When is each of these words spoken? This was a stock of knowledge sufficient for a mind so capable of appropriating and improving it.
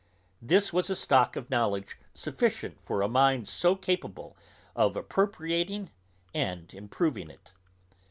This 0.41 0.73
was 0.73 0.89
a 0.89 0.95
stock 0.95 1.35
of 1.35 1.51
knowledge 1.51 1.95
sufficient 2.15 2.79
for 2.83 3.03
a 3.03 3.07
mind 3.07 3.47
so 3.47 3.75
capable 3.75 4.35
of 4.75 4.95
appropriating 4.95 5.91
and 6.33 6.73
improving 6.73 7.29
it. 7.29 7.51